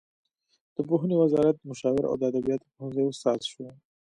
د 0.75 0.77
پوهنې 0.87 1.15
وزارت 1.17 1.57
مشاور 1.69 2.03
او 2.07 2.15
د 2.19 2.23
ادبیاتو 2.29 2.71
پوهنځي 2.73 3.03
استاد 3.07 3.39
شو. 3.49 3.63